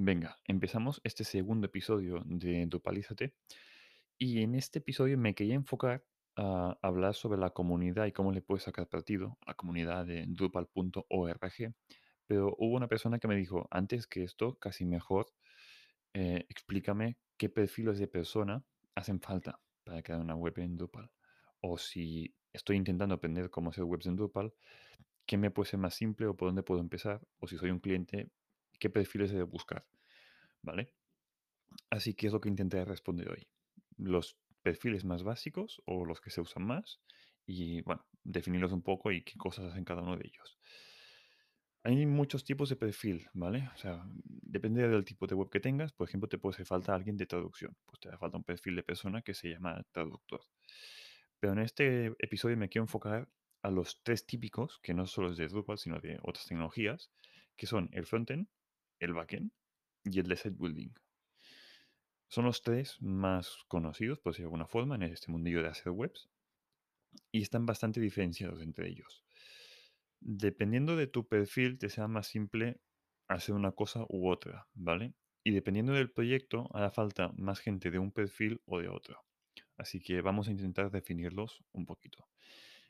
[0.00, 3.34] Venga, empezamos este segundo episodio de Dupalízate.
[4.16, 6.04] Y en este episodio me quería enfocar
[6.36, 10.24] a hablar sobre la comunidad y cómo le puedes sacar partido a la comunidad de
[10.28, 11.74] Drupal.org.
[12.28, 15.32] Pero hubo una persona que me dijo, antes que esto, casi mejor,
[16.14, 18.62] eh, explícame qué perfiles de persona
[18.94, 21.10] hacen falta para crear una web en Drupal.
[21.60, 24.54] O si estoy intentando aprender cómo hacer webs en Drupal,
[25.26, 27.20] ¿qué me puede ser más simple o por dónde puedo empezar?
[27.40, 28.30] O si soy un cliente,
[28.78, 29.86] ¿qué perfiles he de buscar?
[30.62, 30.92] ¿Vale?
[31.90, 33.48] Así que es lo que intenté responder hoy.
[33.96, 37.00] Los perfiles más básicos o los que se usan más
[37.46, 40.58] y, bueno, definirlos un poco y qué cosas hacen cada uno de ellos.
[41.84, 43.70] Hay muchos tipos de perfil, ¿vale?
[43.74, 45.92] O sea, depende del tipo de web que tengas.
[45.92, 47.76] Por ejemplo, te puede hacer falta alguien de traducción.
[47.86, 50.42] Pues te hace falta un perfil de persona que se llama traductor.
[51.40, 53.28] Pero en este episodio me quiero enfocar
[53.62, 57.10] a los tres típicos, que no solo es de Drupal, sino de otras tecnologías,
[57.56, 58.48] que son el frontend,
[59.00, 59.52] el backend
[60.04, 60.90] y el de site building.
[62.28, 65.90] Son los tres más conocidos, por decirlo de alguna forma, en este mundillo de hacer
[65.90, 66.28] webs.
[67.32, 69.24] Y están bastante diferenciados entre ellos.
[70.20, 72.80] Dependiendo de tu perfil, te sea más simple
[73.28, 75.14] hacer una cosa u otra, ¿vale?
[75.42, 79.24] Y dependiendo del proyecto, hará falta más gente de un perfil o de otro.
[79.78, 82.28] Así que vamos a intentar definirlos un poquito.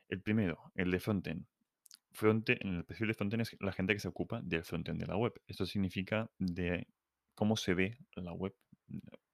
[0.09, 1.47] El primero, el de frontend.
[2.19, 5.07] Frontend, en el perfil de frontend es la gente que se ocupa del frontend de
[5.07, 5.41] la web.
[5.47, 6.89] Esto significa de
[7.37, 8.57] cómo se ve la web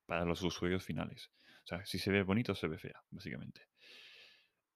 [0.05, 1.31] para los usuarios finales.
[1.65, 3.63] O sea, si se ve bonito se ve fea, básicamente.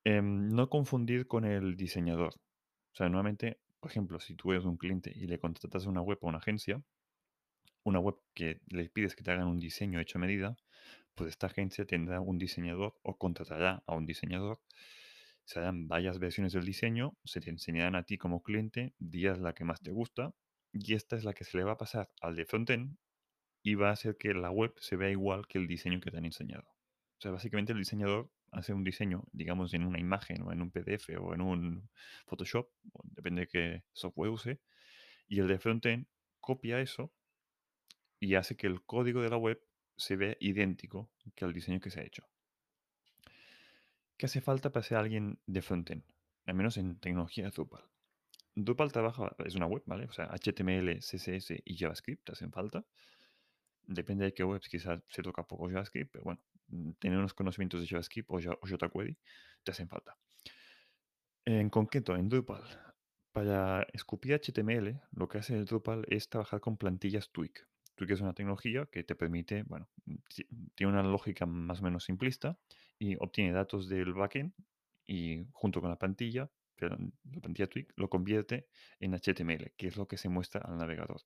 [0.04, 2.32] Em, no confundir con el diseñador.
[2.32, 6.18] O sea, nuevamente, por ejemplo, si tú eres un cliente y le contratas una web
[6.22, 6.82] a una agencia,
[7.84, 10.56] una web que le pides que te hagan un diseño hecho a medida,
[11.14, 14.60] pues esta agencia tendrá un diseñador o contratará a un diseñador.
[15.48, 19.54] Se harán varias versiones del diseño, se te enseñarán a ti como cliente, días la
[19.54, 20.34] que más te gusta,
[20.74, 22.98] y esta es la que se le va a pasar al de frontend
[23.62, 26.18] y va a hacer que la web se vea igual que el diseño que te
[26.18, 26.64] han enseñado.
[26.64, 30.70] O sea, básicamente el diseñador hace un diseño, digamos, en una imagen o en un
[30.70, 31.88] PDF o en un
[32.26, 32.68] Photoshop,
[33.04, 34.60] depende de qué software use,
[35.28, 36.08] y el de frontend
[36.40, 37.10] copia eso
[38.20, 39.58] y hace que el código de la web
[39.96, 42.28] se vea idéntico que el diseño que se ha hecho.
[44.18, 46.02] ¿Qué hace falta para ser alguien de frontend?
[46.46, 47.84] Al menos en tecnología Drupal.
[48.56, 50.06] Drupal trabaja, es una web, ¿vale?
[50.06, 52.84] O sea, HTML, CSS y JavaScript hacen falta.
[53.84, 57.80] Depende de qué webs, quizás se toca poco JavaScript, pero bueno, mm, tener unos conocimientos
[57.80, 59.16] de JavaScript o, jQuery
[59.62, 60.18] te hacen falta.
[61.44, 62.64] En concreto, en Drupal,
[63.30, 67.52] para escupir HTML, lo que hace Drupal es trabajar con plantillas Twig.
[67.94, 69.88] Twig es una tecnología que te permite, bueno,
[70.74, 72.58] tiene una lógica más o menos simplista
[72.98, 74.52] y obtiene datos del backend
[75.06, 76.96] y junto con la plantilla, la
[77.40, 78.68] plantilla Twig, lo convierte
[79.00, 81.22] en HTML, que es lo que se muestra al navegador.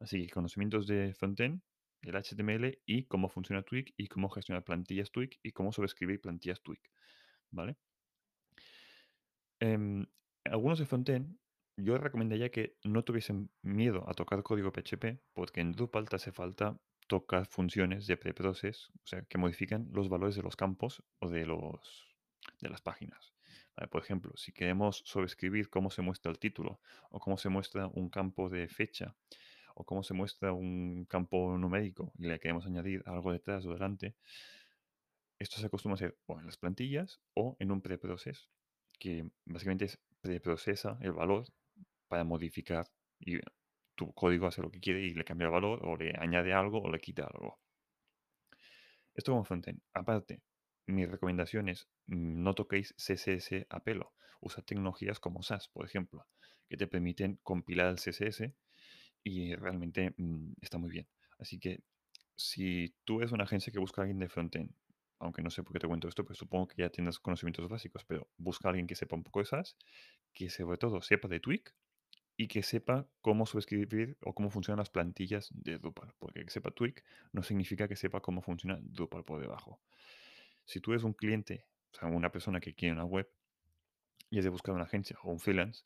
[0.00, 1.60] Así que conocimientos de frontend,
[2.02, 6.62] el HTML y cómo funciona Twig y cómo gestionar plantillas Twig y cómo sobreescribir plantillas
[6.62, 6.80] Twig.
[7.50, 7.76] ¿Vale?
[9.60, 10.06] Em,
[10.44, 11.36] algunos de frontend,
[11.76, 16.32] yo recomendaría que no tuviesen miedo a tocar código PHP, porque en Drupal te hace
[16.32, 16.78] falta
[17.08, 21.46] tocar funciones de preprocess, o sea, que modifican los valores de los campos o de,
[21.46, 22.06] los,
[22.60, 23.34] de las páginas.
[23.90, 26.80] Por ejemplo, si queremos sobreescribir cómo se muestra el título
[27.10, 29.14] o cómo se muestra un campo de fecha
[29.74, 34.16] o cómo se muestra un campo numérico y le queremos añadir algo detrás o delante,
[35.38, 38.50] esto se acostumbra a hacer o en las plantillas o en un preprocess,
[38.98, 41.44] que básicamente es preprocesa el valor
[42.08, 42.90] para modificar
[43.20, 43.38] y
[43.98, 46.80] tu código hace lo que quiere y le cambia el valor o le añade algo
[46.80, 47.58] o le quita algo.
[49.12, 49.80] Esto como frontend.
[49.92, 50.40] Aparte,
[50.86, 54.14] mi recomendación es mm, no toquéis CSS a pelo.
[54.40, 56.26] Usa tecnologías como SAS, por ejemplo,
[56.68, 58.54] que te permiten compilar el CSS
[59.24, 61.08] y realmente mm, está muy bien.
[61.38, 61.82] Así que
[62.36, 64.70] si tú eres una agencia que busca a alguien de frontend,
[65.18, 68.04] aunque no sé por qué te cuento esto, pues supongo que ya tienes conocimientos básicos,
[68.04, 69.76] pero busca a alguien que sepa un poco de SAS,
[70.32, 71.64] que sobre todo sepa de Twig
[72.40, 76.14] y que sepa cómo subescribir o cómo funcionan las plantillas de Drupal.
[76.20, 77.02] Porque que sepa Twig
[77.32, 79.80] no significa que sepa cómo funciona Drupal por debajo.
[80.64, 83.28] Si tú eres un cliente, o sea, una persona que quiere una web
[84.30, 85.84] y es de buscar una agencia o un freelance,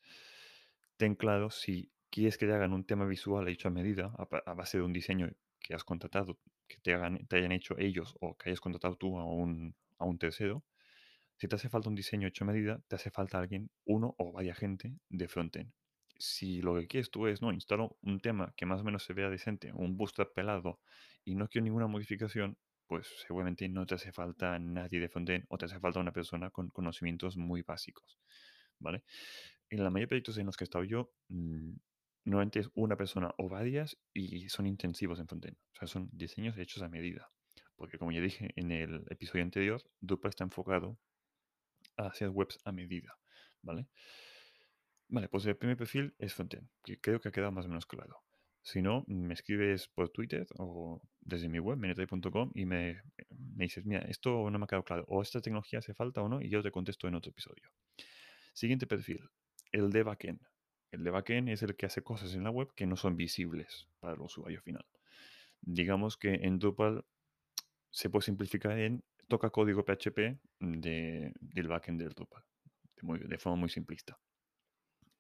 [0.99, 4.77] ten claro si quieres que te hagan un tema visual hecho a medida, a, base
[4.77, 6.39] de un diseño que has contratado,
[6.69, 6.95] que te,
[7.29, 10.63] te hayan hecho ellos o que hayas contratado tú a un, a un tercero,
[11.39, 14.33] si te hace falta un diseño hecho a medida, te hace falta alguien, uno o
[14.33, 15.73] vaya gente de frontend.
[16.25, 19.13] Si lo que quieres tú es, no, instalo un tema que más o menos se
[19.13, 20.79] vea decente, un bootstrap pelado
[21.25, 25.59] y no quiero ninguna modificación, pues seguramente no te hace falta nadie de frontend o
[25.59, 28.21] te hace falta una persona con conocimientos muy básicos,
[28.79, 29.03] ¿vale?
[29.69, 31.73] En la mayoría de proyectos en los que he estado yo, mm,
[32.27, 35.57] normalmente es una persona o varias y son intensivos en frontend.
[35.73, 37.33] O sea, son diseños hechos a medida.
[37.75, 41.01] Porque como ya dije en el episodio anterior, Drupal está enfocado
[41.97, 43.19] a hacer webs a medida,
[43.61, 43.89] ¿vale?
[45.13, 47.85] Vale, pues el primer perfil es frontend, que creo que ha quedado más o menos
[47.85, 48.23] claro.
[48.63, 53.85] Si no, me escribes por Twitter o desde mi web, menetray.com, y me, me dices,
[53.85, 56.49] mira, esto no me ha quedado claro, o esta tecnología hace falta o no, y
[56.49, 57.69] yo te contesto en otro episodio.
[58.55, 59.29] Siguiente perfil,
[59.71, 60.41] el de backend.
[60.91, 63.89] El de backend es el que hace cosas en la web que no son visibles
[64.01, 64.87] para el usuario final.
[65.61, 67.05] Digamos que en Drupal
[67.91, 72.45] se puede simplificar en toca código PHP de, del backend del Drupal,
[73.03, 74.19] de forma muy simplista.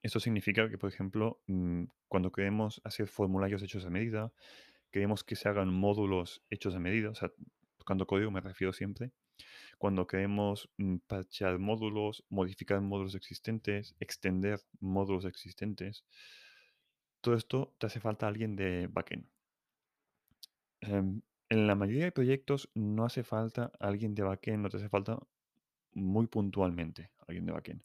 [0.02, 4.32] Esto significa que, por ejemplo, mm, cuando queremos hacer formularios hechos a medida,
[4.90, 7.32] queremos que se hagan módulos hechos a medida, o sea,
[7.78, 9.12] tocando código me refiero siempre,
[9.78, 16.04] cuando queremos mm, parchear módulos, modificar módulos existentes, extender módulos existentes,
[17.20, 19.26] todo esto te hace falta alguien de backend.
[20.80, 24.88] Em, en la mayoría de proyectos no hace falta alguien de backend, no te hace
[24.88, 25.18] falta
[25.94, 27.82] muy puntualmente alguien de backend.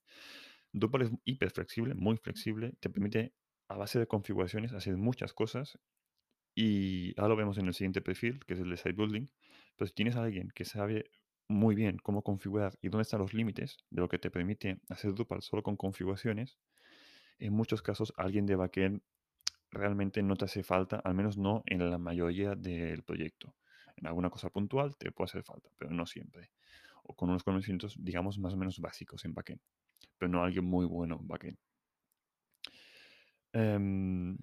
[0.74, 3.34] Drupal es hiper flexible, muy flexible, te permite
[3.68, 5.80] a base de configuraciones hacer muchas cosas
[6.56, 9.28] y ahora lo vemos en el siguiente perfil, que es el de site building.
[9.78, 11.12] Pero si tienes a alguien que sabe
[11.48, 15.14] muy bien cómo configurar y dónde están los límites de lo que te permite hacer
[15.14, 16.58] Drupal solo con configuraciones,
[17.40, 19.02] en muchos casos alguien de backend
[19.72, 23.56] realmente no te hace falta, al menos no en la mayoría del proyecto.
[23.96, 26.52] En alguna cosa puntual te puede hacer falta, pero no siempre.
[27.04, 29.62] O con unos conocimientos, digamos, más o menos básicos en backend,
[30.18, 31.58] pero no alguien muy bueno en backend.
[33.54, 34.38] Em,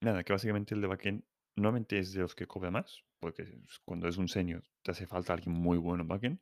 [0.00, 1.24] nada, que básicamente el de backend
[1.56, 5.06] normalmente es de los que cobra más, porque es- cuando es un senior te hace
[5.06, 6.40] falta alguien muy bueno en backend,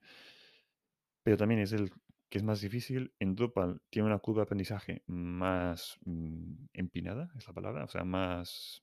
[1.22, 1.90] pero también es el
[2.30, 3.14] que es más difícil.
[3.18, 8.04] En Drupal tiene una curva de aprendizaje más mm, empinada, es la palabra, o sea,
[8.04, 8.82] más...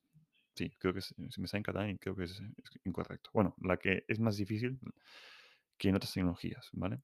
[0.56, 3.30] Sí, creo que se, se me está en catalán creo que es, es incorrecto.
[3.34, 4.80] Bueno, la que es más difícil
[5.78, 7.02] que en otras tecnologías, ¿vale?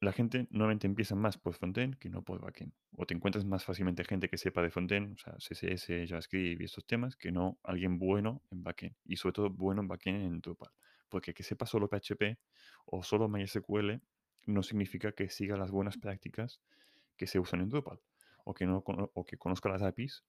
[0.00, 2.72] La gente normalmente empieza más por frontend que no por backend.
[2.96, 6.64] O te encuentras más fácilmente gente que sepa de frontend, o sea, CSS, JavaScript y
[6.64, 8.94] estos temas, que no alguien bueno en backend.
[9.04, 10.70] Y sobre todo bueno en backend en Drupal.
[11.08, 12.38] Porque que sepa solo PHP
[12.84, 14.00] o solo MySQL
[14.46, 16.60] no significa que siga las buenas prácticas
[17.16, 18.00] que se usan en Drupal.
[18.44, 20.24] O que, no, o que conozca las APIs,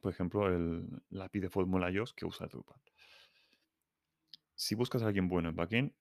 [0.00, 2.80] por ejemplo, el, la API de formularios que usa Drupal.
[4.54, 5.92] Si buscas a alguien bueno en backend,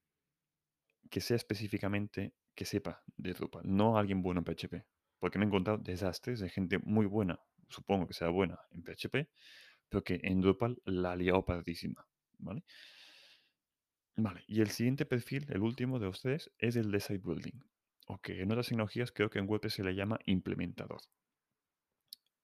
[1.13, 4.83] que sea específicamente que sepa de Drupal, no alguien bueno en PHP.
[5.19, 7.39] Porque me he encontrado desastres de gente muy buena,
[7.69, 9.29] supongo que sea buena en PHP,
[9.89, 12.03] pero que en Drupal la ha liado pardísima.
[12.39, 12.63] ¿Vale?
[14.15, 17.59] Vale, y el siguiente perfil, el último de ustedes, es el de site building.
[18.07, 21.01] O que en otras tecnologías creo que en web se le llama implementador.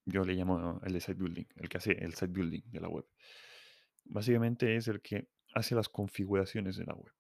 [0.06, 2.88] Yo le llamo el de site building, el que hace el site building de la
[2.88, 3.08] web.
[4.06, 7.12] Básicamente es el que hace las configuraciones de la web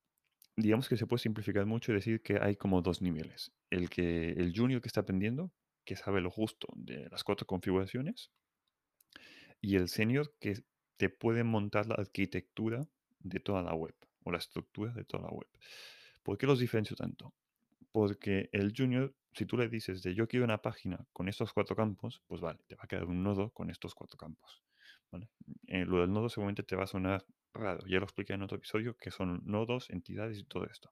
[0.61, 3.51] digamos que se puede simplificar mucho y decir que hay como dos niveles.
[3.69, 5.51] El que el junior que está aprendiendo,
[5.85, 8.31] que sabe lo justo de las cuatro configuraciones,
[9.61, 10.63] y el senior que
[10.97, 12.87] te puede montar la arquitectura
[13.19, 15.47] de toda la web o la estructura de toda la web.
[16.23, 17.33] ¿Por qué los diferencio tanto?
[17.91, 21.75] Porque el junior, si tú le dices de yo quiero una página con estos cuatro
[21.75, 24.63] campos, pues vale, te va a quedar un nodo con estos cuatro campos.
[25.11, 25.29] ¿vale?
[25.67, 27.85] Eh, lo del nodo seguramente te va a sonar raro.
[27.87, 30.91] Ya lo expliqué en otro episodio que son nodos, entidades y todo esto.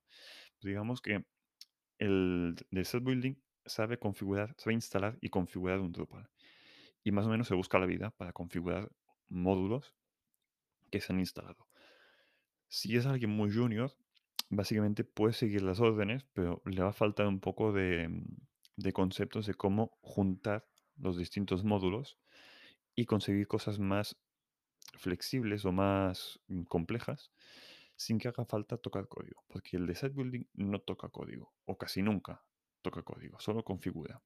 [0.62, 1.25] digamos que
[2.00, 6.29] el de set building sabe configurar, sabe instalar y configurar un Drupal.
[7.03, 8.91] Y más o menos se busca la vida para configurar
[9.29, 9.93] módulos
[10.91, 11.67] que se han instalado.
[12.67, 13.96] Si es alguien muy junior,
[14.50, 18.10] básicamente puede seguir las órdenes, pero le va a faltar un poco de,
[18.75, 20.67] de conceptos de cómo juntar
[20.98, 22.17] los distintos módulos
[22.96, 24.17] y conseguir cosas más
[24.98, 27.32] flexibles o más mm, complejas
[27.96, 31.77] sin que haga falta tocar código, porque el de site building no toca código, o
[31.77, 32.44] casi nunca
[32.84, 34.22] toca código, solo configura.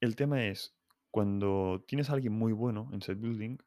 [0.00, 0.74] El tema es,
[1.10, 3.58] cuando tienes a alguien muy bueno en site building,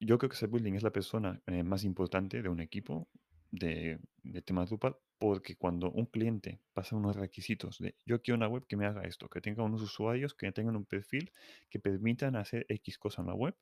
[0.00, 3.08] yo creo que site building es la persona eh, más importante de un equipo
[3.50, 8.48] de, de tema Drupal, porque cuando un cliente pasa unos requisitos de yo quiero una
[8.48, 11.32] web que me haga esto, que tenga unos usuarios que tengan un perfil
[11.68, 13.56] que permitan hacer X cosa en la web,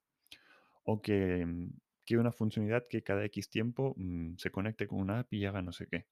[0.85, 1.71] o que mm,
[2.05, 5.63] quiero una funcionalidad que cada X tiempo mm, se conecte con una API y haga
[5.63, 6.07] no sé qué.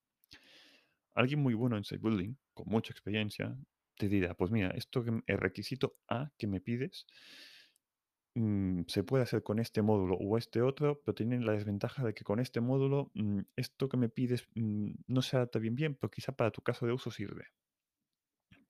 [1.15, 3.57] Alguien muy bueno en site building, con mucha experiencia,
[3.97, 7.07] te dirá, pues mira, esto que, el requisito A que me pides
[8.35, 12.15] mm, se puede hacer con este módulo o este otro, pero tiene la desventaja de
[12.15, 15.95] que con este módulo mm, esto que me pides mm, no se adapta bien bien,
[15.97, 17.47] pero quizá para tu caso de uso sirve.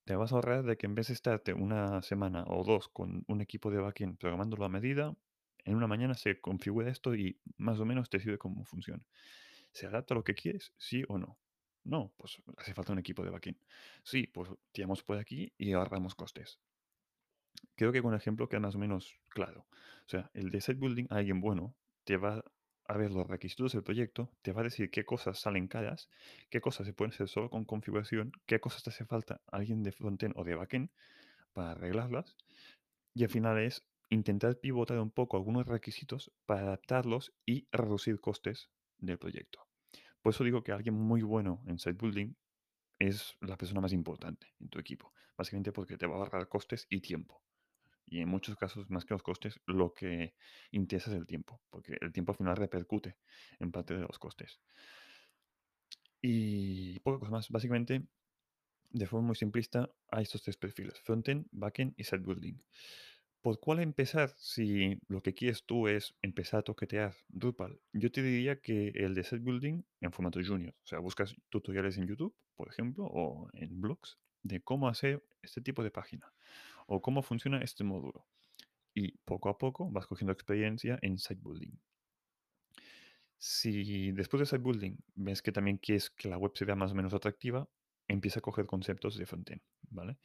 [0.04, 3.24] te vas a ahorrar de que en vez de estarte una semana o dos con
[3.26, 5.16] un equipo de backend programándolo a medida,
[5.64, 9.02] en una mañana se configura esto y más o menos te sirve cómo funciona.
[9.72, 10.72] ¿Se adapta a lo que quieres?
[10.78, 11.38] ¿Sí o no?
[11.84, 13.58] No, pues hace falta un equipo de backend.
[14.04, 16.60] Sí, pues tiramos por aquí y ahorramos costes.
[17.76, 19.66] Creo que con el ejemplo queda más o menos claro.
[20.06, 22.44] O sea, el de site building, alguien bueno te va
[22.86, 26.10] a ver los requisitos del proyecto, te va a decir qué cosas salen caras,
[26.50, 29.92] qué cosas se pueden hacer solo con configuración, qué cosas te hace falta alguien de
[29.92, 30.90] frontend o de backend
[31.52, 32.36] para arreglarlas.
[33.14, 38.70] Y al final es intentar pivotar un poco algunos requisitos para adaptarlos y reducir costes
[38.98, 39.66] del proyecto.
[40.22, 42.34] Por eso digo que alguien muy bueno en site building
[42.98, 45.12] es la persona más importante en tu equipo.
[45.38, 47.43] Básicamente porque te va a ahorrar costes y tiempo.
[48.14, 50.36] Y en muchos casos, más que los costes, lo que
[50.70, 53.16] interesa es el tiempo, porque el tiempo al final repercute
[53.58, 54.60] en parte de los costes.
[56.22, 57.48] Y poco cosa más.
[57.48, 58.06] Básicamente,
[58.90, 62.54] de forma muy simplista, hay estos tres perfiles: frontend, backend y site building.
[63.40, 67.80] ¿Por cuál empezar si lo que quieres tú es empezar a toquetear Drupal?
[67.92, 70.72] Yo te diría que el de site building en formato junior.
[70.84, 75.60] O sea, buscas tutoriales en YouTube, por ejemplo, o en blogs de cómo hacer este
[75.60, 76.32] tipo de página
[76.86, 78.26] o cómo funciona este módulo.
[78.94, 81.76] Y poco a poco vas cogiendo experiencia en site building.
[83.38, 86.92] Si después de site building ves que también quieres que la web se vea más
[86.92, 87.68] o menos atractiva,
[88.08, 89.60] empieza a coger conceptos de frontend,
[89.90, 90.18] ¿vale?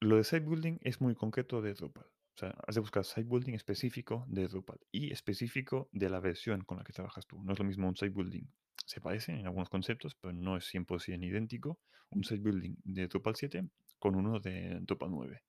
[0.00, 2.06] Lo de site building es muy concreto de Drupal.
[2.38, 6.62] O sea, has de buscar site building específico de Drupal y específico de la versión
[6.62, 7.42] con la que trabajas tú.
[7.42, 8.44] No es lo mismo un site building.
[8.86, 11.80] Se parece en algunos conceptos, pero no es 100% idéntico
[12.10, 13.68] un site building de Drupal 7
[13.98, 15.42] con uno de Drupal 9.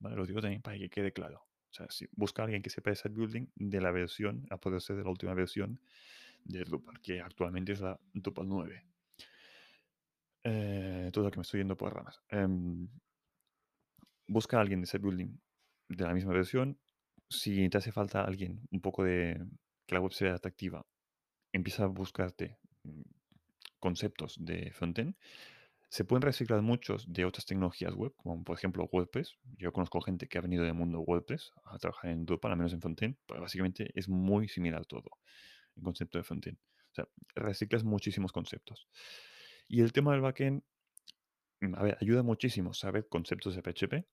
[0.00, 0.16] ¿Vale?
[0.16, 1.46] Lo digo también para que quede claro.
[1.70, 4.56] O sea, si busca a alguien que sepa de site building de la versión, a
[4.56, 5.78] poder ser de la última versión
[6.42, 8.84] de Drupal, que actualmente es la Drupal 9.
[10.42, 12.20] Eh, todo lo que me estoy yendo por ramas.
[12.30, 12.88] Em,
[14.26, 15.38] busca a alguien de site building
[15.88, 16.78] de la misma versión.
[17.28, 19.42] Si te hace falta alguien un poco de
[19.86, 20.86] que la web sea atractiva,
[21.52, 23.02] empieza a buscarte mm,
[23.78, 25.16] conceptos de frontend.
[25.88, 29.36] Se pueden reciclar muchos de otras tecnologías web, como por ejemplo WordPress.
[29.58, 32.72] Yo conozco gente que ha venido del mundo WordPress a trabajar en Drupal, al menos
[32.72, 35.10] en frontend, pero básicamente es muy similar todo
[35.76, 36.56] el concepto de frontend.
[36.92, 38.88] O sea, reciclas muchísimos conceptos.
[39.68, 40.62] Y el tema del backend,
[41.60, 44.06] mm, a ver, ayuda muchísimo saber conceptos de PHP,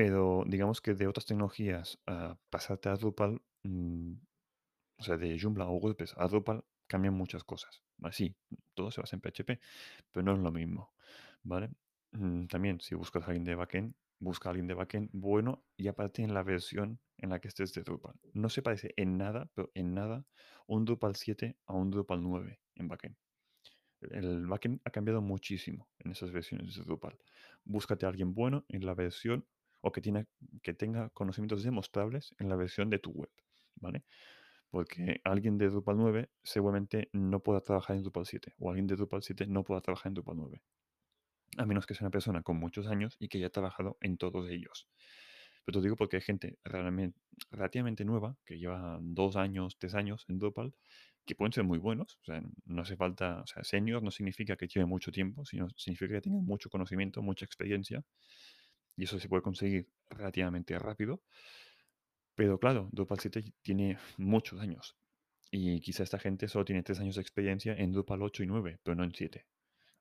[0.00, 4.14] pero digamos que de otras tecnologías a pasarte a Drupal, mm,
[4.98, 7.82] o sea, de Joomla o WordPress a Drupal cambian muchas cosas.
[8.02, 8.34] Así,
[8.72, 9.60] todo se basa en PHP,
[10.10, 10.94] pero no es lo mismo,
[11.42, 11.68] ¿vale?
[12.12, 15.88] Mm, también, si buscas a alguien de backend, busca a alguien de backend bueno y
[15.88, 18.14] aparte en la versión en la que estés de Drupal.
[18.32, 20.24] No se parece en nada, pero en nada,
[20.66, 23.16] un Drupal 7 a un Drupal 9 en backend.
[24.00, 27.18] El backend ha cambiado muchísimo en esas versiones de Drupal.
[27.64, 29.46] Búscate a alguien bueno en la versión
[29.80, 30.26] o que, tiene,
[30.62, 33.30] que tenga conocimientos demostrables en la versión de tu web,
[33.76, 34.04] ¿vale?
[34.70, 38.96] Porque alguien de Drupal 9 seguramente no pueda trabajar en Drupal 7 o alguien de
[38.96, 40.62] Drupal 7 no pueda trabajar en Drupal 9.
[41.56, 44.48] A menos que sea una persona con muchos años y que haya trabajado en todos
[44.48, 44.88] ellos.
[45.64, 47.18] Pero te digo porque hay gente realmente,
[47.50, 50.72] relativamente nueva, que lleva dos años, tres años en Drupal,
[51.26, 52.18] que pueden ser muy buenos.
[52.22, 55.68] O sea, no hace falta, o sea, senior no significa que lleve mucho tiempo, sino
[55.76, 58.04] significa que tenga mucho conocimiento, mucha experiencia
[58.96, 61.22] y eso se puede conseguir relativamente rápido.
[62.34, 64.96] Pero claro, Drupal 7 tiene muchos años.
[65.50, 68.78] Y quizá esta gente solo tiene 3 años de experiencia en Drupal 8 y 9,
[68.82, 69.46] pero no en 7.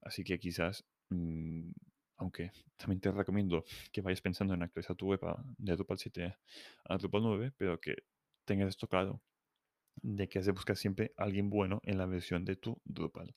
[0.01, 1.71] Así que quizás, mm,
[2.17, 5.21] aunque también te recomiendo que vayas pensando en actualizar tu web
[5.57, 6.37] de Drupal 7
[6.85, 7.95] a Drupal 9, pero que
[8.45, 9.21] tengas esto claro,
[10.01, 13.35] de que has de buscar siempre alguien bueno en la versión de tu Drupal.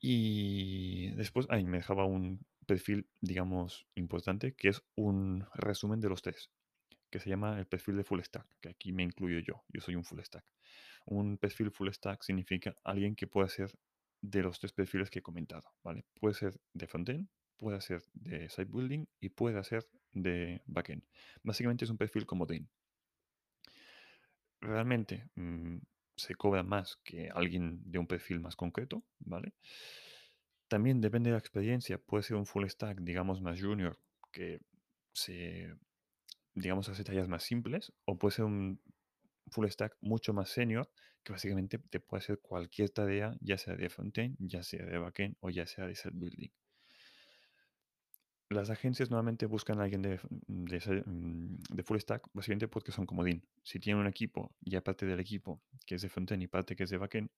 [0.00, 6.22] Y después, ahí me dejaba un perfil, digamos, importante, que es un resumen de los
[6.22, 6.50] tres,
[7.10, 9.94] que se llama el perfil de full stack, que aquí me incluyo yo, yo soy
[9.94, 10.44] un full stack.
[11.04, 13.70] Un perfil full stack significa alguien que pueda ser
[14.22, 16.06] de los tres perfiles que he comentado, ¿vale?
[16.18, 21.04] Puede ser de frontend, puede ser de site building y puede ser de backend.
[21.42, 22.70] Básicamente es un perfil como comodín.
[24.62, 25.76] Realmente mm,
[26.16, 29.52] se cobra más que alguien de un perfil más concreto, ¿vale?
[30.72, 31.98] También depende de la experiencia.
[31.98, 33.98] Puede ser un full stack, digamos, más junior,
[34.32, 34.62] que
[35.12, 35.76] se,
[36.54, 38.80] digamos, hace tareas más simples, o puede ser un
[39.50, 40.90] full stack mucho más senior,
[41.22, 45.36] que básicamente te puede hacer cualquier tarea, ya sea de frontend, ya sea de backend
[45.40, 46.48] o ya sea de set building
[48.52, 53.06] las agencias normalmente buscan a alguien de, mm, mm, de, full stack, básicamente porque son
[53.06, 53.46] comodín.
[53.62, 56.84] Si tienen un equipo y aparte del equipo que es de frontend y parte que
[56.84, 57.30] es de backend,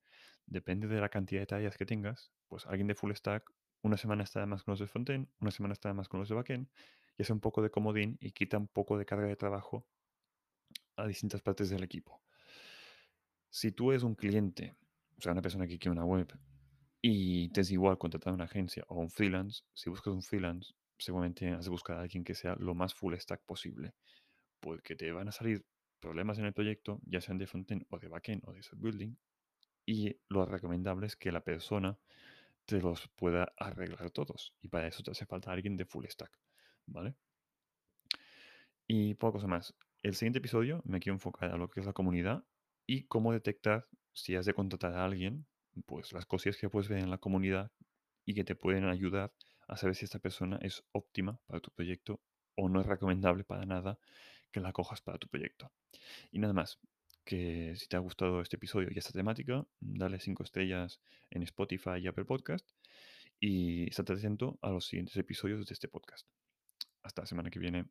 [0.47, 3.51] depende de la cantidad de tareas que tengas, pues alguien de full stack
[3.83, 6.35] una semana estará más con los de frontend, una semana estará más con los de
[6.35, 6.69] backend,
[7.19, 9.87] y hace un poco de comodín y quita un poco de carga de trabajo
[10.97, 12.23] a distintas partes del equipo.
[13.51, 14.75] Si tú eres un cliente,
[15.19, 16.33] o sea, una persona que quiere una web,
[17.03, 20.73] y te es igual contratar a una agencia o un freelance, si buscas un freelance,
[20.99, 23.95] seguramente has de buscar a alguien que sea lo más full stack posible,
[24.61, 25.65] porque te van a salir
[26.01, 29.17] problemas en el proyecto, ya sean de frontend o de backend o de building,
[29.87, 31.99] y lo recomendable es que la persona
[32.67, 36.39] te los pueda arreglar todos, y para eso te hace falta alguien de full stack,
[36.87, 37.15] ¿vale?
[38.87, 39.75] Y poca más.
[40.03, 42.45] El siguiente episodio me quiero enfocar a lo que es la comunidad
[42.87, 45.47] y cómo detectar si has de contratar a alguien,
[45.87, 47.73] pues las cosillas que puedes ver en la comunidad
[48.27, 49.33] y que te pueden ayudar
[49.69, 52.21] a saber si esta persona es óptima para tu proyecto
[52.57, 53.99] o no es recomendable para nada
[54.51, 55.73] que la cojas para tu proyecto.
[56.31, 56.79] Y nada más,
[57.25, 61.99] que si te ha gustado este episodio y esta temática, dale 5 estrellas en Spotify
[62.01, 62.71] y Apple Podcast
[63.41, 66.27] y estate atento a los siguientes episodios de este podcast.
[67.03, 67.87] Hasta la semana que viene.